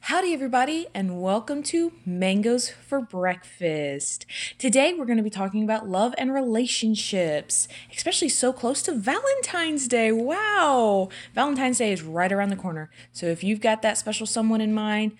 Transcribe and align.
Howdy, 0.00 0.34
everybody, 0.34 0.86
and 0.92 1.22
welcome 1.22 1.62
to 1.64 1.92
Mangoes 2.04 2.68
for 2.68 3.00
Breakfast. 3.00 4.26
Today, 4.58 4.92
we're 4.92 5.06
going 5.06 5.16
to 5.16 5.22
be 5.22 5.30
talking 5.30 5.64
about 5.64 5.88
love 5.88 6.14
and 6.18 6.34
relationships, 6.34 7.68
especially 7.94 8.28
so 8.28 8.52
close 8.52 8.82
to 8.82 8.92
Valentine's 8.92 9.88
Day. 9.88 10.12
Wow! 10.12 11.08
Valentine's 11.34 11.78
Day 11.78 11.92
is 11.92 12.02
right 12.02 12.30
around 12.30 12.50
the 12.50 12.56
corner. 12.56 12.90
So, 13.12 13.26
if 13.26 13.42
you've 13.42 13.62
got 13.62 13.80
that 13.82 13.96
special 13.96 14.26
someone 14.26 14.60
in 14.60 14.74
mind, 14.74 15.12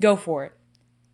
go 0.00 0.16
for 0.16 0.44
it. 0.44 0.52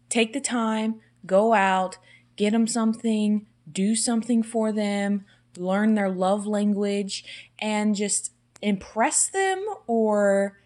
Take 0.08 0.32
the 0.32 0.40
time, 0.40 1.00
go 1.26 1.52
out, 1.52 1.98
get 2.36 2.52
them 2.52 2.66
something, 2.66 3.46
do 3.70 3.94
something 3.94 4.42
for 4.42 4.72
them, 4.72 5.26
learn 5.58 5.94
their 5.94 6.10
love 6.10 6.46
language, 6.46 7.24
and 7.58 7.94
just 7.94 8.32
impress 8.62 9.26
them 9.26 9.62
or 9.86 10.58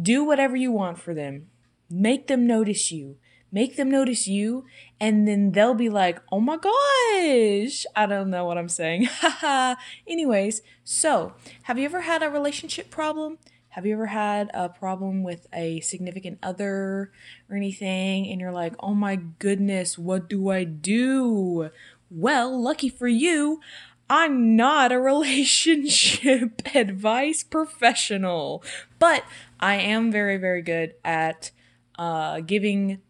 do 0.00 0.24
whatever 0.24 0.56
you 0.56 0.72
want 0.72 0.98
for 0.98 1.14
them. 1.14 1.48
Make 1.88 2.26
them 2.26 2.46
notice 2.46 2.90
you. 2.90 3.16
Make 3.52 3.76
them 3.76 3.90
notice 3.90 4.26
you, 4.26 4.64
and 5.00 5.26
then 5.26 5.52
they'll 5.52 5.74
be 5.74 5.88
like, 5.88 6.20
oh 6.32 6.40
my 6.40 6.56
gosh. 6.56 7.86
I 7.94 8.06
don't 8.06 8.28
know 8.28 8.44
what 8.44 8.58
I'm 8.58 8.68
saying. 8.68 9.08
Anyways, 10.06 10.62
so 10.84 11.34
have 11.62 11.78
you 11.78 11.84
ever 11.84 12.02
had 12.02 12.22
a 12.22 12.28
relationship 12.28 12.90
problem? 12.90 13.38
Have 13.70 13.86
you 13.86 13.92
ever 13.92 14.06
had 14.06 14.50
a 14.52 14.68
problem 14.68 15.22
with 15.22 15.46
a 15.52 15.80
significant 15.80 16.38
other 16.42 17.12
or 17.48 17.56
anything? 17.56 18.26
And 18.26 18.40
you're 18.40 18.52
like, 18.52 18.74
oh 18.80 18.94
my 18.94 19.16
goodness, 19.38 19.96
what 19.96 20.28
do 20.28 20.50
I 20.50 20.64
do? 20.64 21.70
Well, 22.10 22.60
lucky 22.60 22.88
for 22.88 23.06
you, 23.06 23.60
I'm 24.08 24.56
not 24.56 24.92
a 24.92 25.00
relationship 25.12 26.62
advice 26.74 27.42
professional, 27.42 28.62
but 28.98 29.24
I 29.58 29.76
am 29.76 30.12
very, 30.12 30.36
very 30.36 30.62
good 30.62 30.94
at 31.04 31.50
uh, 31.98 32.40
giving 32.40 33.00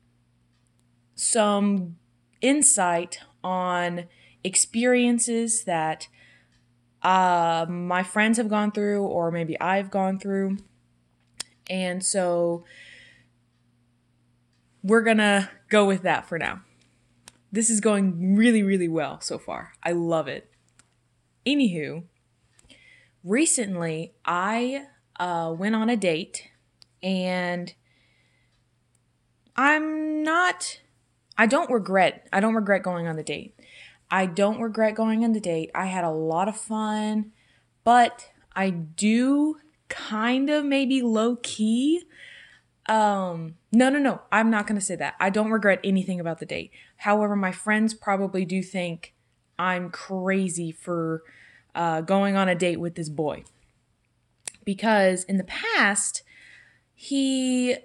some 1.15 1.97
insight 2.41 3.19
on 3.43 4.05
experiences 4.45 5.65
that 5.65 6.09
uh, 7.03 7.67
my 7.69 8.03
friends 8.03 8.39
have 8.39 8.49
gone 8.49 8.73
through, 8.73 9.05
or 9.05 9.31
maybe 9.31 9.59
I've 9.61 9.91
gone 9.91 10.19
through. 10.19 10.59
And 11.69 12.05
so 12.05 12.65
we're 14.83 15.03
gonna 15.03 15.51
go 15.69 15.85
with 15.85 16.03
that 16.03 16.29
for 16.29 16.39
now. 16.39 16.63
This 17.51 17.71
is 17.71 17.81
going 17.81 18.37
really, 18.37 18.63
really 18.63 18.89
well 18.89 19.21
so 19.21 19.39
far. 19.39 19.73
I 19.83 19.93
love 19.93 20.29
it. 20.29 20.51
Anywho, 21.45 22.05
recently 23.25 24.15
I 24.25 24.87
uh, 25.19 25.55
went 25.57 25.75
on 25.75 25.89
a 25.89 25.97
date 25.97 26.51
and 27.03 27.75
I'm 29.57 30.23
not, 30.23 30.81
I 31.39 31.47
don't 31.47 31.71
regret, 31.71 32.27
I 32.33 32.41
don't 32.41 32.55
regret 32.55 32.83
going 32.83 33.07
on 33.07 33.17
the 33.17 33.23
date. 33.23 33.55
I 34.11 34.27
don't 34.27 34.61
regret 34.61 34.95
going 34.95 35.25
on 35.25 35.33
the 35.33 35.41
date. 35.41 35.71
I 35.75 35.87
had 35.87 36.05
a 36.05 36.11
lot 36.11 36.49
of 36.49 36.57
fun, 36.57 37.33
but 37.83 38.31
I 38.55 38.71
do 38.71 39.57
kind 39.89 40.49
of 40.51 40.65
maybe 40.65 41.03
low 41.03 41.37
key. 41.37 42.03
Um, 42.89 43.57
no, 43.73 43.89
no, 43.89 43.99
no. 43.99 44.23
I'm 44.31 44.51
not 44.51 44.67
going 44.67 44.79
to 44.79 44.85
say 44.85 44.97
that. 44.97 45.15
I 45.19 45.31
don't 45.31 45.51
regret 45.51 45.81
anything 45.83 46.21
about 46.21 46.39
the 46.39 46.47
date. 46.47 46.71
However, 46.99 47.35
my 47.35 47.51
friends 47.51 47.95
probably 47.95 48.45
do 48.45 48.63
think 48.63 49.15
I'm 49.59 49.91
crazy 49.91 50.71
for 50.71 51.23
uh, 51.75 52.03
going 52.03 52.37
on 52.37 52.49
a 52.49 52.55
date 52.55 52.79
with 52.79 52.95
this 52.95 53.09
boy 53.09 53.45
because 54.67 55.25
in 55.25 55.39
the 55.39 55.45
past 55.45 56.23
he 56.95 57.77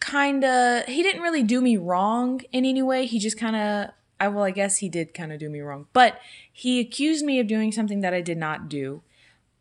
kind 0.00 0.42
of 0.44 0.86
he 0.86 1.04
didn't 1.04 1.22
really 1.22 1.44
do 1.44 1.60
me 1.60 1.76
wrong 1.76 2.40
in 2.50 2.64
any 2.64 2.82
way. 2.82 3.06
He 3.06 3.20
just 3.20 3.38
kind 3.38 3.54
of 3.54 3.90
i 4.18 4.26
well 4.26 4.42
i 4.42 4.50
guess 4.50 4.78
he 4.78 4.88
did 4.88 5.14
kind 5.14 5.32
of 5.32 5.38
do 5.38 5.48
me 5.48 5.60
wrong 5.60 5.86
but 5.92 6.18
he 6.52 6.80
accused 6.80 7.24
me 7.24 7.38
of 7.38 7.46
doing 7.46 7.70
something 7.70 8.00
that 8.00 8.12
i 8.12 8.20
did 8.20 8.36
not 8.36 8.68
do 8.68 9.00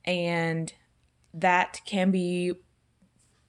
and 0.03 0.73
that 1.31 1.79
can 1.85 2.09
be 2.09 2.53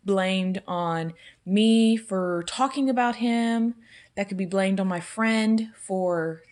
blamed 0.04 0.62
on 0.66 1.12
me 1.46 1.96
for 1.96 2.42
talking 2.46 2.90
about 2.90 3.16
him. 3.16 3.74
That 4.16 4.28
could 4.28 4.36
be 4.36 4.46
blamed 4.46 4.80
on 4.80 4.88
my 4.88 5.00
friend 5.00 5.70
for 5.76 6.42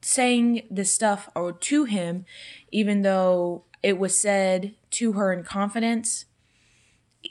saying 0.00 0.66
this 0.70 0.92
stuff 0.92 1.30
or 1.34 1.50
to 1.50 1.84
him 1.84 2.26
even 2.70 3.00
though 3.00 3.64
it 3.84 3.98
was 3.98 4.18
said 4.18 4.74
to 4.88 5.12
her 5.12 5.30
in 5.30 5.44
confidence. 5.44 6.24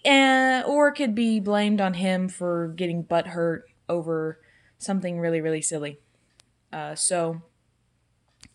And, 0.05 0.63
or 0.65 0.89
it 0.89 0.93
could 0.93 1.15
be 1.15 1.39
blamed 1.39 1.81
on 1.81 1.95
him 1.95 2.29
for 2.29 2.67
getting 2.67 3.01
butt 3.01 3.27
hurt 3.27 3.65
over 3.89 4.39
something 4.77 5.19
really, 5.19 5.41
really 5.41 5.63
silly. 5.63 5.97
Uh, 6.71 6.93
so 6.93 7.41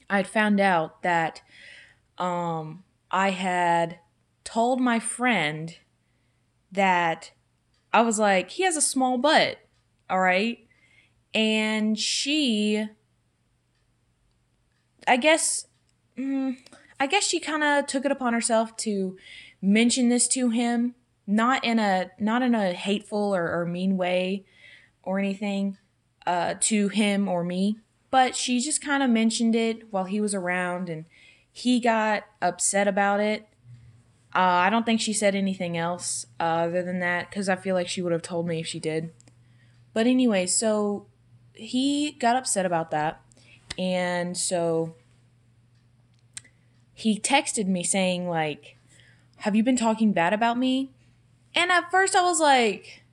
I 0.08 0.18
had 0.18 0.28
found 0.28 0.60
out 0.60 1.02
that 1.02 1.42
um, 2.18 2.84
I 3.10 3.30
had 3.30 3.98
told 4.44 4.80
my 4.80 5.00
friend 5.00 5.76
that 6.70 7.32
I 7.92 8.02
was 8.02 8.20
like, 8.20 8.50
he 8.50 8.62
has 8.62 8.76
a 8.76 8.80
small 8.80 9.18
butt, 9.18 9.58
all 10.08 10.20
right? 10.20 10.58
And 11.34 11.98
she, 11.98 12.86
I 15.08 15.16
guess, 15.16 15.66
mm, 16.16 16.56
I 17.00 17.06
guess 17.06 17.24
she 17.26 17.40
kind 17.40 17.62
of 17.62 17.86
took 17.86 18.04
it 18.04 18.12
upon 18.12 18.32
herself 18.32 18.76
to 18.78 19.16
mention 19.62 20.08
this 20.08 20.26
to 20.28 20.50
him, 20.50 20.94
not 21.26 21.64
in 21.64 21.78
a 21.78 22.10
not 22.18 22.42
in 22.42 22.54
a 22.54 22.72
hateful 22.72 23.34
or, 23.34 23.60
or 23.60 23.66
mean 23.66 23.96
way 23.96 24.44
or 25.02 25.18
anything 25.18 25.78
uh, 26.26 26.54
to 26.60 26.88
him 26.88 27.28
or 27.28 27.44
me, 27.44 27.78
but 28.10 28.34
she 28.34 28.60
just 28.60 28.82
kind 28.82 29.02
of 29.02 29.10
mentioned 29.10 29.54
it 29.54 29.92
while 29.92 30.04
he 30.04 30.20
was 30.20 30.34
around, 30.34 30.88
and 30.88 31.04
he 31.52 31.80
got 31.80 32.24
upset 32.42 32.88
about 32.88 33.20
it. 33.20 33.48
Uh, 34.34 34.40
I 34.66 34.70
don't 34.70 34.84
think 34.84 35.00
she 35.00 35.12
said 35.12 35.34
anything 35.34 35.76
else 35.76 36.26
uh, 36.38 36.42
other 36.42 36.82
than 36.82 37.00
that 37.00 37.30
because 37.30 37.48
I 37.48 37.56
feel 37.56 37.74
like 37.74 37.88
she 37.88 38.02
would 38.02 38.12
have 38.12 38.22
told 38.22 38.46
me 38.46 38.60
if 38.60 38.66
she 38.66 38.78
did. 38.78 39.12
But 39.94 40.06
anyway, 40.06 40.46
so 40.46 41.06
he 41.54 42.12
got 42.12 42.36
upset 42.36 42.66
about 42.66 42.90
that, 42.90 43.22
and 43.78 44.36
so 44.36 44.94
he 46.98 47.20
texted 47.20 47.66
me 47.68 47.84
saying 47.84 48.28
like 48.28 48.76
have 49.38 49.54
you 49.54 49.62
been 49.62 49.76
talking 49.76 50.12
bad 50.12 50.32
about 50.32 50.58
me? 50.58 50.90
And 51.54 51.70
at 51.70 51.90
first 51.92 52.16
i 52.16 52.22
was 52.22 52.40
like 52.40 53.04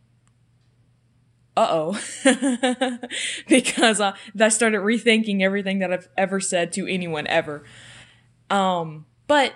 uh-oh. 1.55 1.97
Because 3.47 4.01
uh, 4.01 4.13
i 4.39 4.49
started 4.49 4.81
rethinking 4.81 5.41
everything 5.41 5.79
that 5.79 5.93
i've 5.93 6.09
ever 6.17 6.39
said 6.39 6.73
to 6.73 6.87
anyone 6.87 7.27
ever. 7.27 7.63
Um 8.49 9.05
but 9.27 9.53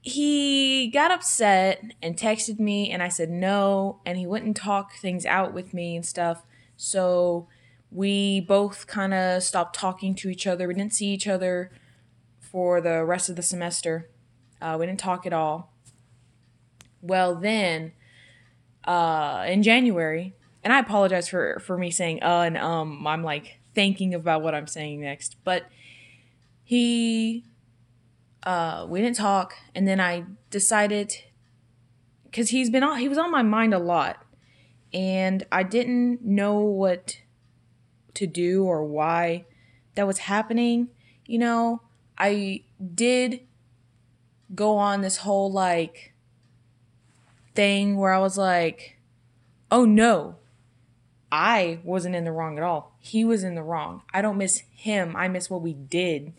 he 0.00 0.88
got 0.88 1.10
upset 1.10 1.82
and 2.00 2.16
texted 2.16 2.60
me 2.60 2.92
and 2.92 3.02
i 3.02 3.08
said 3.08 3.28
no 3.28 4.00
and 4.06 4.16
he 4.16 4.26
wouldn't 4.28 4.56
talk 4.56 4.94
things 4.94 5.26
out 5.26 5.52
with 5.52 5.74
me 5.74 5.96
and 5.96 6.06
stuff. 6.06 6.46
So 6.76 7.48
we 7.90 8.40
both 8.40 8.86
kind 8.86 9.12
of 9.12 9.42
stopped 9.42 9.74
talking 9.74 10.14
to 10.16 10.28
each 10.28 10.46
other. 10.46 10.68
We 10.68 10.74
didn't 10.74 10.94
see 10.94 11.08
each 11.08 11.26
other 11.26 11.72
for 12.50 12.80
the 12.80 13.04
rest 13.04 13.28
of 13.28 13.36
the 13.36 13.42
semester. 13.42 14.08
Uh, 14.60 14.76
we 14.78 14.86
didn't 14.86 15.00
talk 15.00 15.26
at 15.26 15.32
all. 15.32 15.72
Well, 17.02 17.34
then 17.34 17.92
uh, 18.84 19.44
in 19.48 19.62
January, 19.62 20.34
and 20.62 20.72
I 20.72 20.80
apologize 20.80 21.28
for 21.28 21.60
for 21.60 21.76
me 21.78 21.90
saying 21.90 22.22
uh 22.22 22.40
and 22.40 22.56
um. 22.56 23.06
I'm 23.06 23.22
like 23.22 23.58
thinking 23.74 24.14
about 24.14 24.42
what 24.42 24.54
I'm 24.54 24.66
saying 24.66 25.00
next, 25.00 25.36
but 25.44 25.66
he 26.64 27.44
uh 28.42 28.86
we 28.88 29.00
didn't 29.00 29.16
talk, 29.16 29.54
and 29.74 29.86
then 29.86 30.00
I 30.00 30.24
decided 30.50 31.14
because 32.24 32.50
he's 32.50 32.70
been 32.70 32.82
on 32.82 32.98
he 32.98 33.08
was 33.08 33.18
on 33.18 33.30
my 33.30 33.42
mind 33.42 33.74
a 33.74 33.78
lot, 33.78 34.24
and 34.92 35.46
I 35.52 35.62
didn't 35.62 36.22
know 36.22 36.58
what 36.58 37.20
to 38.14 38.26
do 38.26 38.64
or 38.64 38.84
why 38.84 39.44
that 39.94 40.06
was 40.06 40.18
happening. 40.18 40.88
You 41.26 41.38
know, 41.38 41.82
I 42.18 42.62
did 42.94 43.40
go 44.54 44.76
on 44.76 45.00
this 45.00 45.18
whole 45.18 45.50
like 45.52 46.14
thing 47.54 47.96
where 47.96 48.12
I 48.12 48.18
was 48.18 48.38
like, 48.38 48.98
oh 49.70 49.84
no, 49.84 50.36
I 51.30 51.80
wasn't 51.82 52.14
in 52.14 52.24
the 52.24 52.32
wrong 52.32 52.56
at 52.56 52.62
all. 52.62 52.96
He 53.00 53.24
was 53.24 53.42
in 53.42 53.54
the 53.54 53.62
wrong. 53.62 54.02
I 54.14 54.22
don't 54.22 54.38
miss 54.38 54.62
him. 54.72 55.16
I 55.16 55.28
miss 55.28 55.50
what 55.50 55.62
we 55.62 55.72
did 55.72 56.32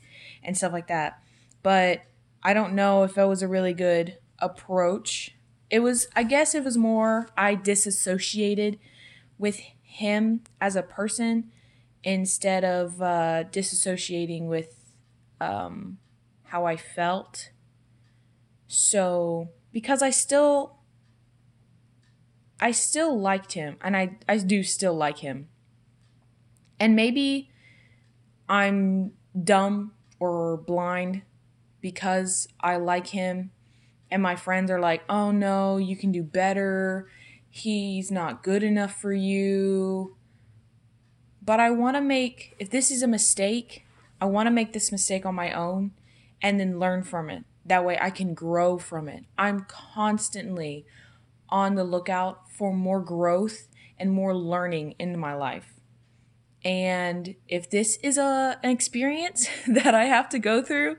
and 0.43 0.55
stuff 0.55 0.71
like 0.71 0.87
that. 0.87 1.21
But 1.63 2.01
I 2.41 2.53
don't 2.53 2.73
know 2.73 3.03
if 3.03 3.17
it 3.17 3.25
was 3.25 3.41
a 3.41 3.47
really 3.47 3.73
good 3.73 4.17
approach. 4.39 5.35
It 5.69 5.79
was, 5.79 6.07
I 6.15 6.23
guess 6.23 6.55
it 6.55 6.63
was 6.63 6.77
more, 6.77 7.27
I 7.37 7.55
disassociated 7.55 8.79
with 9.37 9.59
him 9.81 10.41
as 10.61 10.75
a 10.75 10.83
person 10.83 11.51
instead 12.03 12.63
of 12.63 13.01
uh, 13.01 13.43
disassociating 13.51 14.47
with 14.47 14.76
um, 15.39 15.97
how 16.45 16.65
I 16.65 16.77
felt. 16.77 17.51
So, 18.67 19.49
because 19.71 20.01
I 20.01 20.09
still 20.09 20.77
I 22.59 22.71
still 22.71 23.19
liked 23.19 23.53
him 23.53 23.77
and 23.81 23.95
I 23.95 24.17
I 24.27 24.37
do 24.37 24.63
still 24.63 24.93
like 24.95 25.19
him. 25.19 25.47
And 26.79 26.95
maybe 26.95 27.51
I'm 28.49 29.13
dumb 29.41 29.93
or 30.19 30.57
blind 30.57 31.21
because 31.81 32.47
I 32.59 32.77
like 32.77 33.07
him 33.07 33.51
and 34.09 34.23
my 34.23 34.35
friends 34.35 34.71
are 34.71 34.79
like, 34.79 35.03
"Oh 35.09 35.31
no, 35.31 35.77
you 35.77 35.95
can 35.95 36.11
do 36.11 36.23
better. 36.23 37.09
He's 37.49 38.11
not 38.11 38.43
good 38.43 38.63
enough 38.63 38.99
for 38.99 39.13
you." 39.13 40.15
But 41.41 41.59
I 41.59 41.71
want 41.71 41.95
to 41.95 42.01
make 42.01 42.55
if 42.59 42.69
this 42.69 42.91
is 42.91 43.01
a 43.03 43.07
mistake, 43.07 43.85
I 44.19 44.25
want 44.25 44.47
to 44.47 44.51
make 44.51 44.73
this 44.73 44.91
mistake 44.91 45.25
on 45.25 45.35
my 45.35 45.51
own 45.51 45.91
and 46.41 46.59
then 46.59 46.79
learn 46.79 47.03
from 47.03 47.29
it. 47.29 47.43
That 47.65 47.85
way 47.85 47.97
I 47.99 48.09
can 48.09 48.33
grow 48.33 48.77
from 48.77 49.07
it. 49.07 49.25
I'm 49.37 49.65
constantly 49.67 50.85
on 51.49 51.75
the 51.75 51.83
lookout 51.83 52.49
for 52.49 52.73
more 52.73 52.99
growth 52.99 53.67
and 53.97 54.11
more 54.11 54.35
learning 54.35 54.95
in 54.99 55.17
my 55.19 55.33
life. 55.33 55.73
And 56.63 57.35
if 57.47 57.69
this 57.69 57.97
is 58.03 58.17
a 58.17 58.59
an 58.63 58.69
experience 58.69 59.47
that 59.67 59.93
I 59.93 60.05
have 60.05 60.29
to 60.29 60.39
go 60.39 60.61
through 60.61 60.97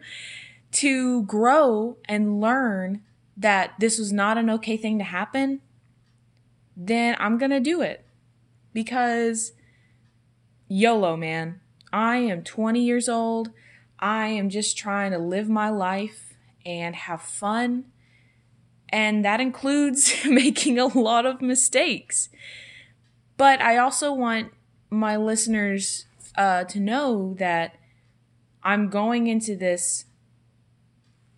to 0.72 1.22
grow 1.24 1.96
and 2.06 2.40
learn 2.40 3.02
that 3.36 3.74
this 3.78 3.98
was 3.98 4.12
not 4.12 4.36
an 4.38 4.50
okay 4.50 4.76
thing 4.76 4.98
to 4.98 5.04
happen, 5.04 5.60
then 6.76 7.16
I'm 7.18 7.38
going 7.38 7.50
to 7.50 7.60
do 7.60 7.80
it. 7.80 8.04
Because 8.72 9.52
YOLO, 10.68 11.16
man. 11.16 11.60
I 11.93 12.19
am 12.19 12.43
20 12.43 12.81
years 12.81 13.08
old. 13.08 13.50
I 13.99 14.29
am 14.29 14.49
just 14.49 14.76
trying 14.76 15.12
to 15.12 15.19
live 15.19 15.49
my 15.49 15.70
life 15.70 16.35
and 16.64 16.94
have 16.94 17.23
fun. 17.23 17.85
And 18.90 19.25
that 19.25 19.40
includes 19.40 20.14
making 20.26 20.79
a 20.79 20.87
lot 20.87 21.26
of 21.26 21.40
mistakes. 21.40 22.29
But 23.37 23.61
I 23.61 23.76
also 23.79 24.12
want 24.12 24.52
my 24.90 25.17
listeners 25.17 26.06
uh, 26.37 26.64
to 26.64 26.81
know 26.81 27.35
that 27.38 27.76
I'm 28.62 28.88
going 28.88 29.26
into 29.26 29.56
this 29.56 30.06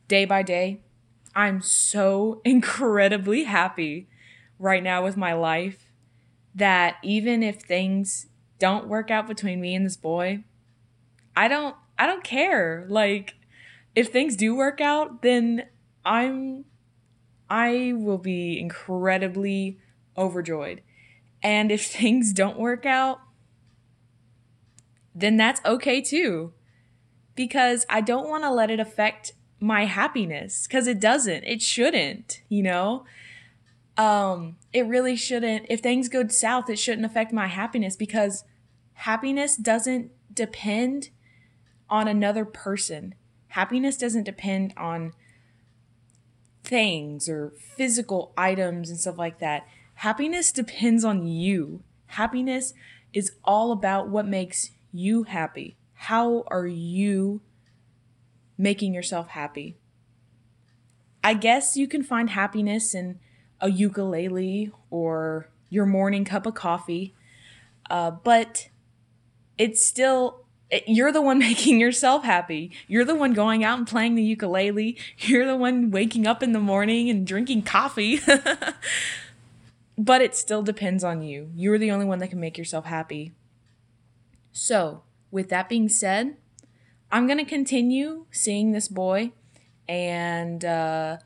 day 0.08 0.25
by 0.25 0.43
day. 0.43 0.81
I'm 1.35 1.61
so 1.61 2.41
incredibly 2.44 3.44
happy 3.44 4.08
right 4.58 4.82
now 4.82 5.02
with 5.02 5.17
my 5.17 5.32
life 5.32 5.87
that 6.55 6.97
even 7.02 7.43
if 7.43 7.61
things 7.62 8.26
don't 8.60 8.86
work 8.86 9.10
out 9.10 9.26
between 9.26 9.60
me 9.60 9.74
and 9.74 9.84
this 9.84 9.96
boy, 9.96 10.44
I 11.34 11.48
don't 11.48 11.74
I 11.98 12.06
don't 12.06 12.22
care. 12.22 12.86
Like 12.88 13.34
if 13.96 14.08
things 14.12 14.36
do 14.36 14.54
work 14.54 14.80
out, 14.80 15.22
then 15.22 15.64
I'm 16.04 16.64
I 17.48 17.92
will 17.96 18.18
be 18.18 18.60
incredibly 18.60 19.78
overjoyed. 20.16 20.82
And 21.42 21.72
if 21.72 21.86
things 21.86 22.32
don't 22.32 22.58
work 22.58 22.86
out, 22.86 23.20
then 25.14 25.36
that's 25.36 25.60
okay 25.64 26.00
too. 26.00 26.52
Because 27.34 27.86
I 27.88 28.00
don't 28.00 28.28
want 28.28 28.44
to 28.44 28.52
let 28.52 28.70
it 28.70 28.78
affect 28.78 29.32
my 29.60 29.86
happiness 29.86 30.66
because 30.66 30.86
it 30.86 31.00
doesn't. 31.00 31.44
It 31.44 31.62
shouldn't, 31.62 32.42
you 32.48 32.62
know? 32.62 33.04
Um, 33.96 34.56
it 34.72 34.86
really 34.86 35.16
shouldn't. 35.16 35.66
If 35.68 35.80
things 35.80 36.08
go 36.08 36.26
south, 36.28 36.70
it 36.70 36.78
shouldn't 36.78 37.04
affect 37.04 37.32
my 37.32 37.46
happiness 37.46 37.96
because 37.96 38.44
happiness 39.00 39.56
doesn't 39.56 40.11
depend 40.35 41.08
on 41.88 42.06
another 42.06 42.44
person. 42.44 43.14
Happiness 43.49 43.97
doesn't 43.97 44.25
depend 44.25 44.75
on 44.76 45.14
things 46.62 47.26
or 47.26 47.55
physical 47.76 48.32
items 48.37 48.91
and 48.91 49.00
stuff 49.00 49.17
like 49.17 49.38
that. 49.38 49.67
Happiness 49.94 50.52
depends 50.52 51.02
on 51.02 51.26
you. 51.26 51.82
Happiness 52.08 52.75
is 53.14 53.32
all 53.43 53.73
about 53.73 54.08
what 54.08 54.26
makes 54.26 54.70
you 54.93 55.23
happy. 55.23 55.76
How 55.94 56.44
are 56.49 56.67
you 56.67 57.41
making 58.58 58.93
yourself 58.93 59.29
happy? 59.29 59.76
I 61.25 61.32
guess 61.32 61.75
you 61.75 61.88
can 61.88 62.02
find 62.02 62.29
happiness 62.29 62.94
in 62.94 63.19
a 63.62 63.70
ukulele 63.70 64.73
or 64.91 65.49
your 65.70 65.87
morning 65.87 66.26
cup 66.26 66.44
of 66.44 66.55
coffee, 66.55 67.14
uh, 67.88 68.11
but 68.11 68.69
it's 69.60 69.86
still 69.86 70.40
you're 70.86 71.12
the 71.12 71.20
one 71.20 71.38
making 71.50 71.78
yourself 71.78 72.24
happy. 72.24 72.72
You're 72.88 73.04
the 73.04 73.14
one 73.14 73.34
going 73.34 73.62
out 73.62 73.78
and 73.78 73.86
playing 73.86 74.14
the 74.14 74.24
ukulele. 74.24 74.96
You're 75.18 75.46
the 75.46 75.56
one 75.56 75.90
waking 75.90 76.26
up 76.26 76.42
in 76.42 76.52
the 76.52 76.60
morning 76.60 77.10
and 77.10 77.26
drinking 77.26 77.62
coffee. 77.62 78.20
but 79.98 80.22
it 80.22 80.34
still 80.34 80.62
depends 80.62 81.04
on 81.04 81.22
you. 81.22 81.50
You're 81.54 81.78
the 81.78 81.90
only 81.90 82.06
one 82.06 82.18
that 82.20 82.30
can 82.30 82.40
make 82.40 82.56
yourself 82.56 82.86
happy. 82.86 83.32
So, 84.52 85.02
with 85.30 85.50
that 85.50 85.68
being 85.68 85.88
said, 85.88 86.36
I'm 87.12 87.26
going 87.26 87.38
to 87.38 87.44
continue 87.44 88.24
seeing 88.30 88.72
this 88.72 88.88
boy, 88.88 89.32
and 89.88 90.64
uh, 90.64 91.18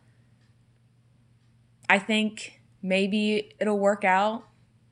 I 1.88 1.98
think 1.98 2.60
maybe 2.82 3.54
it'll 3.60 3.78
work 3.78 4.04
out. 4.04 4.44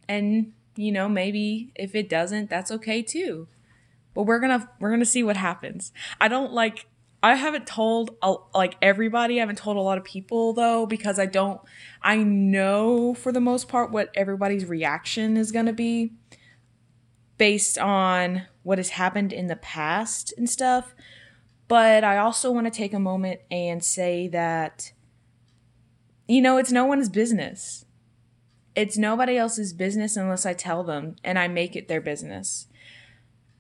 And, 0.08 0.52
you 0.76 0.92
know, 0.92 1.08
maybe 1.08 1.72
if 1.74 1.94
it 1.94 2.08
doesn't, 2.08 2.50
that's 2.50 2.70
okay 2.70 3.02
too. 3.02 3.48
But 4.14 4.24
we're 4.24 4.40
going 4.40 4.60
to 4.60 4.68
we're 4.80 4.90
going 4.90 5.00
to 5.00 5.06
see 5.06 5.22
what 5.22 5.36
happens. 5.36 5.92
I 6.20 6.28
don't 6.28 6.52
like 6.52 6.86
I 7.22 7.36
haven't 7.36 7.66
told 7.66 8.16
like 8.52 8.76
everybody. 8.82 9.38
I 9.38 9.40
haven't 9.40 9.58
told 9.58 9.76
a 9.76 9.80
lot 9.80 9.96
of 9.96 10.04
people 10.04 10.52
though 10.52 10.86
because 10.86 11.18
I 11.18 11.26
don't 11.26 11.60
I 12.02 12.16
know 12.16 13.14
for 13.14 13.32
the 13.32 13.40
most 13.40 13.68
part 13.68 13.92
what 13.92 14.10
everybody's 14.14 14.66
reaction 14.66 15.36
is 15.36 15.52
going 15.52 15.66
to 15.66 15.72
be 15.72 16.12
based 17.38 17.78
on 17.78 18.42
what 18.62 18.78
has 18.78 18.90
happened 18.90 19.32
in 19.32 19.46
the 19.46 19.56
past 19.56 20.34
and 20.36 20.48
stuff. 20.48 20.94
But 21.68 22.04
I 22.04 22.18
also 22.18 22.50
want 22.50 22.66
to 22.66 22.70
take 22.70 22.92
a 22.92 22.98
moment 22.98 23.40
and 23.50 23.82
say 23.82 24.28
that, 24.28 24.92
you 26.28 26.42
know, 26.42 26.58
it's 26.58 26.72
no 26.72 26.84
one's 26.84 27.08
business. 27.08 27.84
It's 28.74 28.96
nobody 28.96 29.36
else's 29.36 29.72
business 29.72 30.16
unless 30.16 30.46
I 30.46 30.54
tell 30.54 30.82
them 30.82 31.16
and 31.22 31.38
I 31.38 31.48
make 31.48 31.76
it 31.76 31.88
their 31.88 32.00
business. 32.00 32.66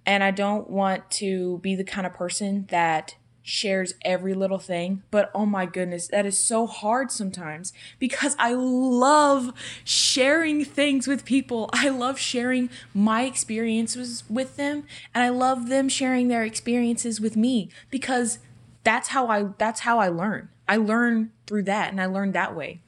And 0.04 0.24
I 0.24 0.30
don't 0.30 0.68
want 0.68 1.10
to 1.12 1.58
be 1.58 1.74
the 1.74 1.84
kind 1.84 2.06
of 2.06 2.14
person 2.14 2.66
that 2.70 3.16
shares 3.42 3.94
every 4.04 4.34
little 4.34 4.58
thing, 4.58 5.02
but 5.10 5.30
oh 5.34 5.44
my 5.44 5.66
goodness, 5.66 6.08
that 6.08 6.24
is 6.24 6.38
so 6.38 6.66
hard 6.66 7.10
sometimes 7.10 7.72
because 7.98 8.36
I 8.38 8.54
love 8.54 9.52
sharing 9.84 10.64
things 10.64 11.08
with 11.08 11.24
people. 11.24 11.68
I 11.72 11.88
love 11.88 12.18
sharing 12.18 12.70
my 12.94 13.22
experiences 13.24 14.22
with 14.30 14.56
them 14.56 14.84
and 15.12 15.24
I 15.24 15.28
love 15.28 15.68
them 15.68 15.88
sharing 15.88 16.28
their 16.28 16.44
experiences 16.44 17.20
with 17.20 17.36
me 17.36 17.68
because 17.90 18.38
that's 18.84 19.08
how 19.08 19.26
I 19.26 19.46
that's 19.58 19.80
how 19.80 19.98
I 19.98 20.08
learn. 20.08 20.48
I 20.68 20.76
learn 20.76 21.32
through 21.46 21.64
that 21.64 21.90
and 21.90 22.00
I 22.00 22.06
learn 22.06 22.32
that 22.32 22.54
way. 22.54 22.80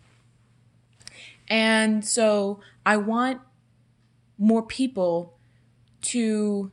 And 1.49 2.05
so 2.05 2.61
I 2.85 2.97
want 2.97 3.41
more 4.39 4.63
people 4.63 5.39
to 6.03 6.73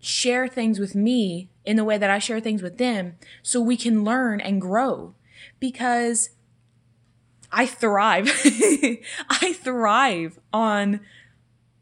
share 0.00 0.48
things 0.48 0.78
with 0.78 0.94
me 0.94 1.50
in 1.64 1.76
the 1.76 1.84
way 1.84 1.98
that 1.98 2.10
I 2.10 2.18
share 2.18 2.40
things 2.40 2.62
with 2.62 2.78
them 2.78 3.16
so 3.42 3.60
we 3.60 3.76
can 3.76 4.04
learn 4.04 4.40
and 4.40 4.60
grow 4.60 5.14
because 5.60 6.30
I 7.52 7.66
thrive. 7.66 8.28
I 9.28 9.54
thrive 9.60 10.38
on 10.52 11.00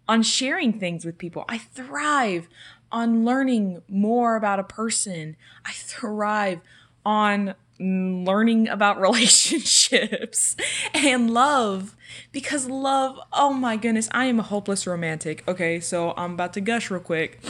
on 0.09 0.23
sharing 0.23 0.79
things 0.79 1.05
with 1.05 1.19
people. 1.19 1.45
I 1.49 1.59
thrive 1.59 2.49
on 2.93 3.25
learning 3.25 3.83
more 3.89 4.37
about 4.37 4.61
a 4.61 4.65
person. 4.65 5.37
I 5.65 5.73
thrive 5.73 6.61
on 7.05 7.55
learning 7.79 8.69
about 8.69 9.01
relationships 9.01 10.57
and 10.95 11.31
love 11.31 11.97
because 12.33 12.69
love, 12.69 13.19
oh 13.33 13.53
my 13.53 13.77
goodness, 13.77 14.09
I 14.13 14.27
am 14.27 14.39
a 14.39 14.43
hopeless 14.43 14.87
romantic. 14.87 15.47
Okay, 15.49 15.81
so 15.81 16.15
I'm 16.17 16.33
about 16.35 16.53
to 16.55 16.61
gush 16.61 16.91
real 16.91 17.01
quick. 17.01 17.41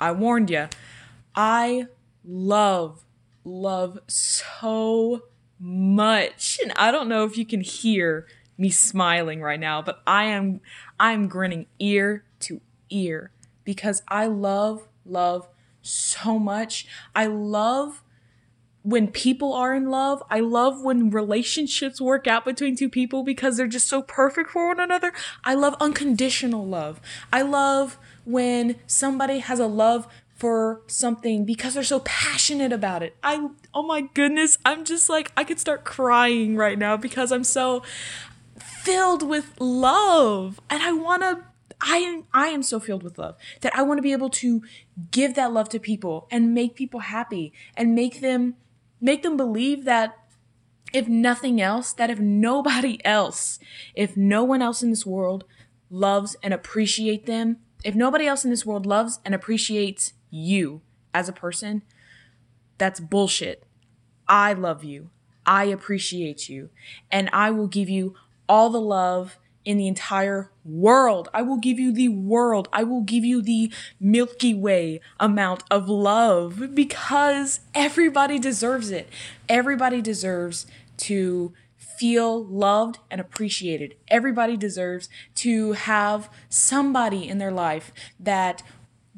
I 0.00 0.12
warned 0.12 0.50
you. 0.50 0.68
I 1.34 1.86
love, 2.24 3.04
love 3.44 3.98
so 4.06 5.24
much. 5.58 6.58
And 6.62 6.72
I 6.76 6.90
don't 6.90 7.08
know 7.08 7.24
if 7.24 7.36
you 7.36 7.44
can 7.44 7.60
hear 7.60 8.26
me 8.56 8.70
smiling 8.70 9.40
right 9.40 9.58
now, 9.58 9.82
but 9.82 10.02
I 10.06 10.24
am 10.24 10.60
I'm 10.98 11.26
grinning 11.26 11.66
ear 11.78 12.24
to 12.40 12.60
ear 12.90 13.30
because 13.64 14.02
I 14.08 14.26
love 14.26 14.88
love 15.04 15.48
so 15.82 16.38
much. 16.38 16.86
I 17.14 17.26
love 17.26 18.03
when 18.84 19.08
people 19.08 19.54
are 19.54 19.74
in 19.74 19.90
love. 19.90 20.22
I 20.30 20.40
love 20.40 20.82
when 20.82 21.10
relationships 21.10 22.00
work 22.00 22.26
out 22.26 22.44
between 22.44 22.76
two 22.76 22.90
people 22.90 23.24
because 23.24 23.56
they're 23.56 23.66
just 23.66 23.88
so 23.88 24.02
perfect 24.02 24.50
for 24.50 24.68
one 24.68 24.78
another. 24.78 25.12
I 25.42 25.54
love 25.54 25.74
unconditional 25.80 26.64
love. 26.66 27.00
I 27.32 27.42
love 27.42 27.98
when 28.24 28.76
somebody 28.86 29.38
has 29.40 29.58
a 29.58 29.66
love 29.66 30.06
for 30.36 30.82
something 30.86 31.44
because 31.44 31.74
they're 31.74 31.82
so 31.82 32.00
passionate 32.00 32.72
about 32.72 33.02
it. 33.02 33.16
I 33.22 33.48
oh 33.72 33.82
my 33.82 34.02
goodness, 34.12 34.58
I'm 34.64 34.84
just 34.84 35.08
like 35.08 35.32
I 35.36 35.44
could 35.44 35.58
start 35.58 35.84
crying 35.84 36.56
right 36.56 36.78
now 36.78 36.96
because 36.96 37.32
I'm 37.32 37.44
so 37.44 37.82
filled 38.58 39.22
with 39.22 39.58
love. 39.58 40.60
And 40.68 40.82
I 40.82 40.92
want 40.92 41.22
to 41.22 41.44
I 41.80 41.98
am 41.98 42.24
I 42.34 42.48
am 42.48 42.62
so 42.62 42.80
filled 42.80 43.02
with 43.02 43.16
love 43.16 43.36
that 43.62 43.74
I 43.74 43.82
want 43.82 43.98
to 43.98 44.02
be 44.02 44.12
able 44.12 44.30
to 44.30 44.62
give 45.10 45.34
that 45.34 45.52
love 45.52 45.70
to 45.70 45.78
people 45.78 46.28
and 46.30 46.52
make 46.52 46.74
people 46.74 47.00
happy 47.00 47.52
and 47.76 47.94
make 47.94 48.20
them 48.20 48.56
make 49.04 49.22
them 49.22 49.36
believe 49.36 49.84
that 49.84 50.16
if 50.94 51.06
nothing 51.06 51.60
else, 51.60 51.92
that 51.92 52.08
if 52.08 52.18
nobody 52.18 53.04
else, 53.04 53.58
if 53.94 54.16
no 54.16 54.42
one 54.42 54.62
else 54.62 54.82
in 54.82 54.88
this 54.88 55.04
world 55.04 55.44
loves 55.90 56.36
and 56.42 56.54
appreciate 56.54 57.26
them, 57.26 57.58
if 57.84 57.94
nobody 57.94 58.26
else 58.26 58.44
in 58.44 58.50
this 58.50 58.64
world 58.64 58.86
loves 58.86 59.20
and 59.22 59.34
appreciates 59.34 60.14
you 60.30 60.80
as 61.12 61.28
a 61.28 61.34
person, 61.34 61.82
that's 62.78 62.98
bullshit. 62.98 63.64
I 64.26 64.54
love 64.54 64.82
you. 64.82 65.10
I 65.44 65.64
appreciate 65.64 66.48
you. 66.48 66.70
And 67.10 67.28
I 67.30 67.50
will 67.50 67.66
give 67.66 67.90
you 67.90 68.14
all 68.48 68.70
the 68.70 68.80
love 68.80 69.38
in 69.64 69.76
the 69.78 69.86
entire 69.86 70.50
world. 70.64 71.28
I 71.32 71.42
will 71.42 71.56
give 71.56 71.78
you 71.78 71.92
the 71.92 72.08
world. 72.08 72.68
I 72.72 72.84
will 72.84 73.02
give 73.02 73.24
you 73.24 73.42
the 73.42 73.72
Milky 74.00 74.54
Way 74.54 75.00
amount 75.18 75.64
of 75.70 75.88
love 75.88 76.74
because 76.74 77.60
everybody 77.74 78.38
deserves 78.38 78.90
it. 78.90 79.08
Everybody 79.48 80.02
deserves 80.02 80.66
to 80.98 81.52
feel 81.76 82.44
loved 82.44 82.98
and 83.10 83.20
appreciated. 83.20 83.94
Everybody 84.08 84.56
deserves 84.56 85.08
to 85.36 85.72
have 85.72 86.28
somebody 86.48 87.28
in 87.28 87.38
their 87.38 87.52
life 87.52 87.92
that 88.18 88.62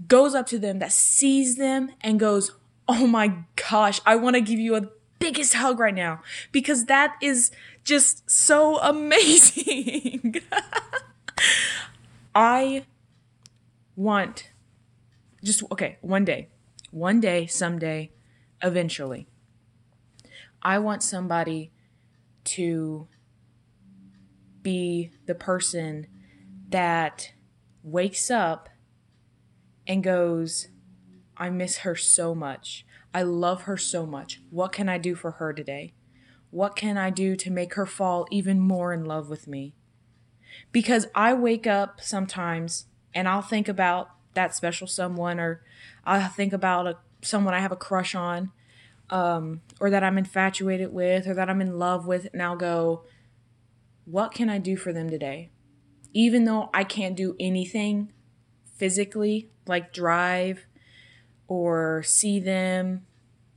goes 0.08 0.34
up 0.34 0.46
to 0.48 0.58
them, 0.58 0.78
that 0.78 0.92
sees 0.92 1.56
them 1.56 1.90
and 2.02 2.20
goes, 2.20 2.52
Oh 2.88 3.06
my 3.06 3.38
gosh, 3.68 4.00
I 4.06 4.16
want 4.16 4.34
to 4.36 4.40
give 4.40 4.58
you 4.58 4.76
a 4.76 4.88
biggest 5.18 5.54
hug 5.54 5.80
right 5.80 5.94
now 5.94 6.22
because 6.52 6.84
that 6.84 7.16
is 7.20 7.50
just 7.86 8.28
so 8.28 8.78
amazing. 8.82 10.34
I 12.34 12.84
want 13.94 14.50
just 15.42 15.62
okay, 15.72 15.96
one 16.02 16.24
day, 16.24 16.48
one 16.90 17.20
day, 17.20 17.46
someday, 17.46 18.10
eventually. 18.62 19.28
I 20.60 20.78
want 20.80 21.02
somebody 21.02 21.70
to 22.44 23.06
be 24.62 25.12
the 25.26 25.34
person 25.34 26.08
that 26.68 27.32
wakes 27.84 28.30
up 28.30 28.68
and 29.86 30.02
goes, 30.02 30.68
I 31.36 31.50
miss 31.50 31.78
her 31.78 31.94
so 31.94 32.34
much. 32.34 32.84
I 33.14 33.22
love 33.22 33.62
her 33.62 33.76
so 33.76 34.04
much. 34.04 34.42
What 34.50 34.72
can 34.72 34.88
I 34.88 34.98
do 34.98 35.14
for 35.14 35.32
her 35.32 35.52
today? 35.52 35.94
What 36.56 36.74
can 36.74 36.96
I 36.96 37.10
do 37.10 37.36
to 37.36 37.50
make 37.50 37.74
her 37.74 37.84
fall 37.84 38.26
even 38.30 38.58
more 38.60 38.94
in 38.94 39.04
love 39.04 39.28
with 39.28 39.46
me? 39.46 39.74
Because 40.72 41.06
I 41.14 41.34
wake 41.34 41.66
up 41.66 42.00
sometimes 42.00 42.86
and 43.14 43.28
I'll 43.28 43.42
think 43.42 43.68
about 43.68 44.08
that 44.32 44.54
special 44.54 44.86
someone, 44.86 45.38
or 45.38 45.62
I'll 46.06 46.30
think 46.30 46.54
about 46.54 46.86
a, 46.86 46.96
someone 47.20 47.52
I 47.52 47.60
have 47.60 47.72
a 47.72 47.76
crush 47.76 48.14
on, 48.14 48.52
um, 49.10 49.60
or 49.80 49.90
that 49.90 50.02
I'm 50.02 50.16
infatuated 50.16 50.94
with, 50.94 51.26
or 51.26 51.34
that 51.34 51.50
I'm 51.50 51.60
in 51.60 51.78
love 51.78 52.06
with, 52.06 52.26
and 52.32 52.40
I'll 52.40 52.56
go, 52.56 53.04
What 54.06 54.32
can 54.32 54.48
I 54.48 54.56
do 54.56 54.78
for 54.78 54.94
them 54.94 55.10
today? 55.10 55.50
Even 56.14 56.46
though 56.46 56.70
I 56.72 56.84
can't 56.84 57.16
do 57.16 57.36
anything 57.38 58.14
physically, 58.76 59.50
like 59.66 59.92
drive 59.92 60.64
or 61.48 62.02
see 62.02 62.40
them 62.40 63.04